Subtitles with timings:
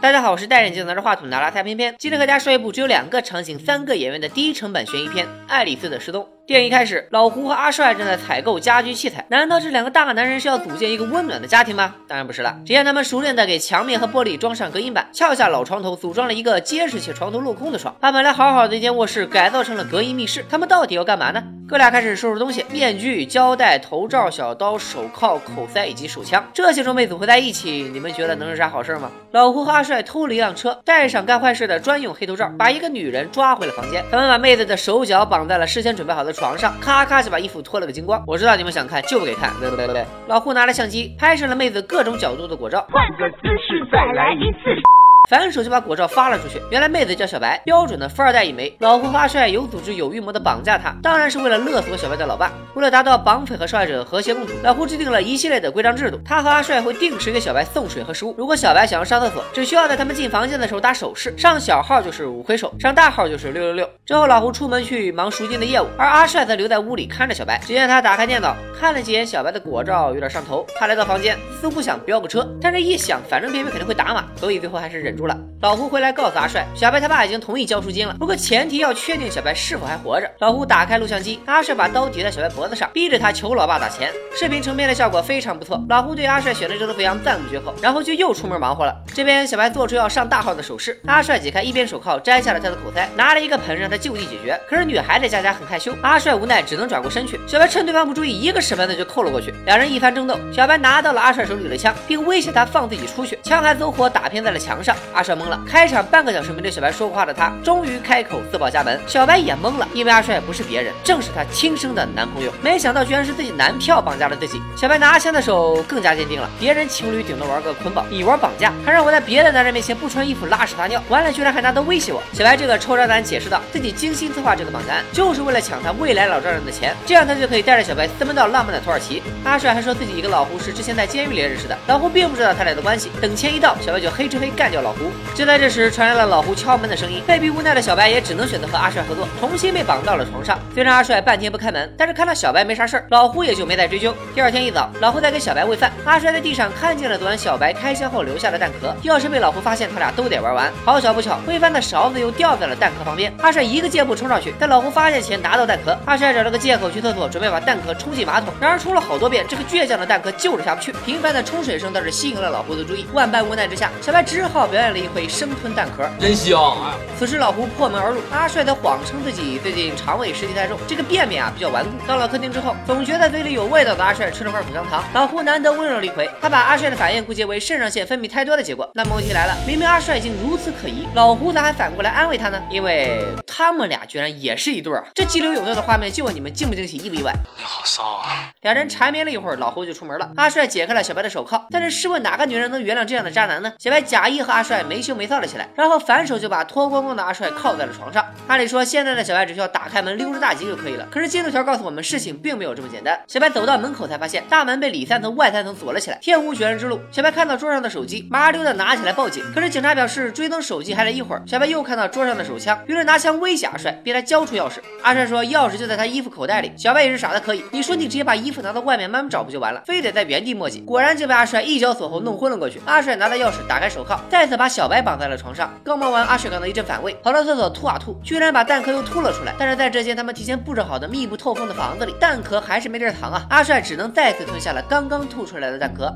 [0.00, 6.22] 大家好，我是戴眼镜拿着话筒拿拉太偏偏，今天和大家说一部只有两个场景、三个演员的低成本悬疑片《爱丽丝的失踪》。
[6.48, 9.22] 电影一开始，老胡和阿帅正在采购家居器材。
[9.28, 11.94] 难道这两个大男人是要组建一个温暖的家庭吗？
[12.06, 12.56] 当然不是了。
[12.64, 20.42] 只见他们熟练的给墙面和玻璃装上隔音板，撬下老床头，组装了一个结实且床头镂空的床，把本来好好的一间卧室改造成了隔音密室。
[20.48, 21.44] 他们到底要干嘛呢？
[21.68, 26.42] 哥俩开始收拾东西：面具、胶带、头罩、小刀、手铐、口塞以及手枪。
[26.54, 29.10] 这些装备组合在一起，你们觉得能是啥好事吗？
[29.32, 34.02] 老胡和阿帅偷了一辆车，带上干坏事的专用黑头罩，把一个女人抓回了房间。
[34.10, 37.20] 他们把妹子的手脚绑在了事先准备好的床上，咔咔。
[37.20, 39.50] 就把衣服脱了个精光，我知道你们想看，就不给看。
[39.60, 44.97] 来来来来，老胡拿着相机拍摄了妹子各种角度的果照，换个姿势再来一次。
[45.28, 46.58] 反手就把果照发了出去。
[46.70, 48.74] 原来妹子叫小白，标准的富二代一枚。
[48.78, 52.50] 老胡和阿帅有组织有预谋的绑架她，当然是为了勒索小白的老爸。
[52.74, 56.18] 为了达到绑匪和受害者和谐共处，老胡制定了一系列的规章制度。
[56.24, 58.34] 他和阿帅会定时给小白送水和食物。
[58.38, 63.90] 如果小白想要上厕所，只需要在他们进房间的时候打手势，上小号就是五魁首，上大号就是六六六。
[64.06, 67.58] 之后老胡出门去忙赎金的业务，而阿帅则留在屋里看着小白。
[67.66, 70.66] 只见他打开电脑，看了几眼小白的果照，有点上头。
[70.78, 75.36] 他来到房间，似乎想飙个车，但是一想，反正偏偏肯定会打码，所以最后还是忍住了。
[75.60, 80.30] 老胡回来告诉阿帅，小白他爸已经同意交赎金了，不过前提要确定小白是否还活着。
[80.38, 84.12] 老胡打开录像机，阿帅把刀抵在小白脖子上，逼着他求老爸打钱。
[84.36, 88.94] 视频成片的效果非常不错，老胡对阿帅选的这头肥羊赞不绝口，然后就又出门忙活了。
[89.12, 94.56] 这边小白做出要上大号的手势，阿帅解开一边手铐，摘下了他的口塞，拿了一个盆让他就地解决。
[94.68, 97.40] 可是女孩的佳佳很害羞，阿帅无奈只能转过身去。
[97.48, 99.52] 小白趁对方不注意，一个屎盆子就扣了过去。
[99.66, 104.94] 两人一番争斗，小白拿到了阿帅手里的枪，并威胁他放自己出去，枪还走火打偏在了墙上。
[105.12, 106.32] 阿帅懵了，开场半个。
[106.32, 109.00] 小时没对小白说过话的他，终于开口自报家门。
[109.06, 112.52] 小白也懵了，因为阿帅不是别人，正是他亲生的男朋友。
[112.62, 114.60] 没想到居然是自己男票绑架了自己。
[114.76, 116.48] 小白拿枪的手更加坚定了。
[116.60, 122.22] 别人情侣顶多玩个捆绑，你玩绑架，还让我在别的男人面前不穿衣服拉屎撒尿，完了居然还拿刀威胁我。
[122.32, 129.22] 小白这个臭渣男解释道，自己精心策划这个绑架，就是为了抢他未来老丈人的钱，这样他就可以带着小白私奔到浪漫的土耳其。
[129.44, 133.10] 阿帅还说自己一个老胡是之前在监狱里认识的，老胡并不知道他俩的关系。
[133.20, 134.97] 等钱一到，小白就黑吃黑干掉老胡。
[134.98, 136.28] 胡就在这时，传来了。
[136.28, 140.58] 老胡敲门的声音，被逼无奈的小白也只能选择和阿帅合作，重新被绑到了床上。
[140.74, 144.14] 虽然阿帅半天不开门，但是看到小白没啥事儿，老胡也就没再追究。
[144.34, 150.70] 第二天一早，老胡在给小白喂饭，阿帅在地上看见了昨晚小白开箱后留下的弹壳，要是被老胡发现，他俩都得玩完。
[150.84, 153.32] 好巧不巧，喂饭的勺子又掉在了弹壳旁边。
[153.38, 155.96] 阿帅一个箭步冲上去，在老胡发现前拿到弹壳。
[156.04, 158.52] 阿帅找了个借口去厕所，准备把弹壳冲进马桶。
[158.60, 160.92] 然而冲了好多遍，这个倔强的弹壳就是下不去。
[161.06, 163.06] 频繁的冲水声倒是吸引了老胡的注意。
[163.14, 166.94] 万般无奈之下，小白只好表演了一回生吞蛋壳，真香啊！
[167.18, 171.90] 此时老胡破门而入，阿帅则谎称自己最近肠胃湿气太重，这个便便啊比较顽固。
[172.06, 175.02] 到了客厅之后，总觉得嘴里有味道的阿帅吃了块口香糖。
[175.12, 178.88] 老胡难得温柔了一回，他把阿帅的反应估计为肾上腺分泌太多的结果。
[178.94, 182.62] 那么问题来了，明明阿帅已经如此可疑，老胡咋还反过来安慰他呢？
[182.70, 185.04] 因为他们俩居然也是一对儿。
[185.14, 187.32] 这激流勇斗的画面，就问你们惊不惊喜，意不意外？
[187.56, 188.50] 你好骚啊！
[188.62, 190.30] 两人缠绵了一会儿，老胡就出门了。
[190.36, 193.72] 阿帅解开了小白的手铐，但是试问哪个女人能原谅这样的渣男呢？
[193.78, 198.22] 小白假意和阿帅没羞没臊了起来，然后反手就把脱光光的阿帅铐在了床上。
[198.46, 201.06] 按理说，现在的小白只需要打开门溜之大吉就可以了。
[201.10, 203.18] 可是进度条告诉我们，事情并没有这么简单。
[203.26, 207.00] 小白走到门口才发现，大门被里三层外三层锁了起来，天无绝人之路。
[207.10, 209.42] 小白看到桌上的手机，麻溜的拿起来报警。
[209.54, 211.42] 可是警察表示，追踪手机还得一会儿。
[211.46, 214.74] 小白又看到桌上的手枪，于是拿枪威胁阿帅，逼他交出钥匙。
[215.02, 216.70] 阿帅说，钥匙就在他衣服口袋里。
[216.76, 220.84] 小白也是傻的可以，你说你直接把衣服拿到外面慢慢找不就完了，非得在原地磨叽。
[220.84, 222.80] 果然就被阿帅一脚锁喉弄昏了过去。
[222.84, 225.70] 阿帅拿到钥匙，打开手铐，再次把小白绑在了床上。
[225.82, 229.54] 刚忙完，阿帅感到一阵反胃，跑到厕所吐啊吐，居然把蛋壳又吐了出来。
[229.58, 233.46] 但是在这间他们提前布置好的密不透风的房子里，蛋壳还是没地儿藏啊！
[233.48, 236.12] 阿帅只能再次吞下了刚刚吐出来的蛋壳。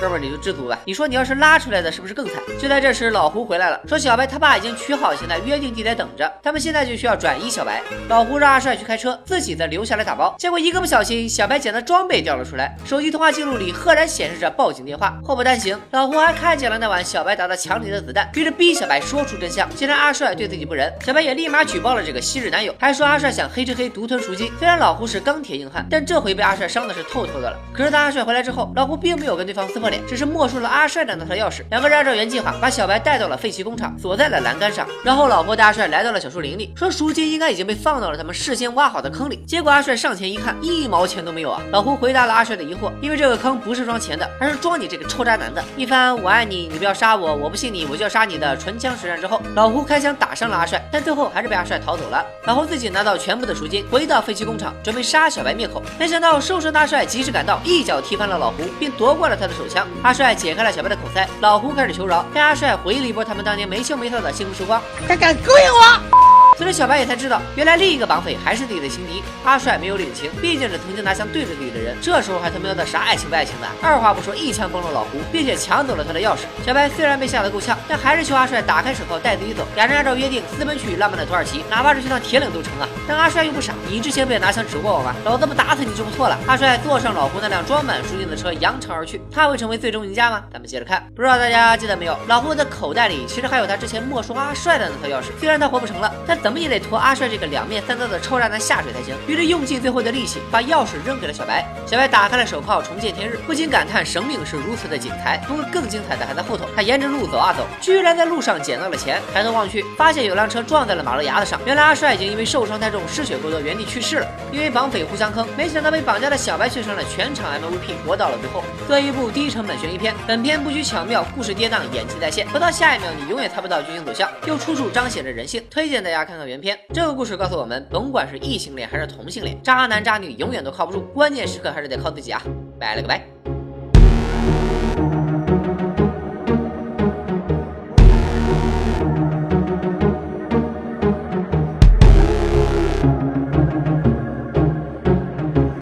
[0.00, 0.78] 哥们儿，你就知足吧。
[0.84, 2.34] 你说你要是拉出来的，是不是更惨？
[2.60, 7.82] 就在这时，老胡回来了，说小白他爸已经取好钱，在约定地点等着，他们现在就需要转移小白。
[8.08, 10.34] 老胡让阿帅去开车，自己则留下来打包。
[10.38, 15.18] 结果一个不小心，小白捡的装备掉了出来，手机通话记录里赫然显示着报警电话。
[15.22, 19.68] 祸不单行，老胡还看见了那晚小白打到墙里的子弹，于是逼小白说出真相。
[19.74, 24.50] 既然阿帅对自己不仁，小白也立马举报了这个昔日男友，还说阿帅想黑吃黑独吞赎金。
[24.58, 27.56] 虽然老胡是钢铁硬汉，但这回被阿帅伤的是透透的了。
[27.72, 30.66] 可是当阿帅回来之后，老胡并没有跟对方撕破脸，只是没收了。
[30.66, 34.88] 阿帅的那套钥匙，两个人按照原计划把小白带到了废弃工厂，锁在了栏杆上。
[35.04, 39.44] 然后老婆带阿帅来到了小树林里，说赎金应该已经被放到了他们事先挖好的坑里。
[39.46, 41.60] 结果阿帅上前一看，一毛钱都没有啊！
[41.70, 45.62] 老胡回答了阿帅的疑惑，因为这个坑不是装钱的，而是装你这个臭渣男的。
[45.76, 52.24] 一番我爱你，你不要杀我，我不信你，我就要杀你的唇枪舌战之后，老胡开枪打伤了阿帅，但最后还是被阿帅逃走了。
[52.46, 55.82] 老胡自己拿到全部的赎金，回到废弃工厂，准备杀小白灭口。
[55.98, 59.73] 没想到受伤的阿帅及时赶到，一脚踢翻了老胡，并夺过了他的手枪。
[60.02, 64.82] 阿帅解开了小白的口塞，老胡开始求饶，但阿帅回忆了一波他们当年没羞没臊的幸福时光。
[65.08, 66.23] 他敢勾引我！
[66.56, 69.22] 随着小白也才知道，原来另一个绑匪还是自己的情敌。
[69.44, 73.66] 阿帅没有领情，毕竟是曾经拿枪对着自己的人，这时候还他喵的啥爱情不爱情的？
[73.82, 76.40] 二话不说，一枪崩了老胡，并且抢走了他的钥匙。
[76.64, 79.66] 小白虽然被吓得够呛，但还是求阿帅打开手铐带自己走。
[79.74, 82.88] 两人按照约定私奔去浪漫的土耳其，哪怕是去趟铁岭都成啊！
[83.08, 85.14] 但阿帅又不傻，你之前不也拿枪指过我吗？
[85.24, 86.38] 老子不打死你就不错了。
[86.46, 89.20] 阿帅坐上老胡那辆装满赎金的车，扬长而去。
[89.30, 90.44] 他会成为最终赢家吗？
[90.52, 91.04] 咱们接着看。
[91.14, 95.26] 不知道大家记得没有，老胡的口袋里其实还有他之前没收阿帅的那套钥匙。
[95.38, 97.26] 虽然他活不成了，但怎么也得拖阿帅。
[97.26, 101.66] 这个两面三刀的臭渣男下水才行，于是用尽最后的力气，把钥匙扔给了小白。
[101.86, 105.38] 小白打开了手铐，重见天日，不禁感叹生命是如此的精彩。
[105.48, 106.66] 不过更精彩的还在后头。
[106.76, 109.22] 他沿着路走啊走，居然在路上捡到了钱。
[109.32, 111.58] 抬头望去，发现有辆车撞在了马路牙子上。
[111.64, 114.26] 原来阿帅已经因为受伤太重，失血过多，原地去世了。
[114.52, 118.62] 因为绑匪互相坑，没想到被绑架的小白却成了全场 MVP，活到了最后。
[118.86, 122.46] 作为一部低成本悬疑片，本片布局巧妙，故事跌宕，演技在线。
[122.48, 125.64] 不到下一秒，你永远猜不到剧情走向，又处处彰显着人性。
[125.70, 126.76] 推荐大家看看看原片。
[126.92, 132.42] 这个故事告诉我们，甭管是异性恋还是同性恋，渣男渣女永远都靠不住，关键时刻还是得靠自己啊！
[132.76, 133.33] 拜了个拜。